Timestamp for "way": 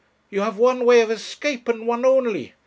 0.83-1.01